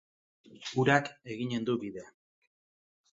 Urak 0.83 1.11
eginen 1.35 1.67
du 1.71 1.75
bide. 1.83 2.07